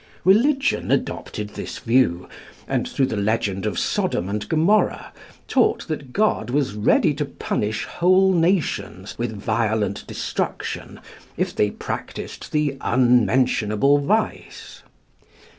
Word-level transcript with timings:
Religion 0.25 0.89
adopted 0.89 1.49
this 1.49 1.77
view, 1.77 2.27
and, 2.67 2.87
through 2.89 3.05
the 3.05 3.15
legend 3.15 3.67
of 3.67 3.77
Sodom 3.77 4.29
and 4.29 4.49
Gomorrah, 4.49 5.13
taught 5.47 5.87
that 5.89 6.11
God 6.11 6.49
was 6.49 6.73
ready 6.73 7.13
to 7.13 7.23
punish 7.25 7.85
whole 7.85 8.33
nations 8.33 9.15
with 9.19 9.31
violent 9.31 10.07
destruction 10.07 10.99
if 11.37 11.55
they 11.55 11.69
practised 11.69 12.51
the 12.51 12.77
"unmentionable 12.81 13.99
vice." 13.99 14.81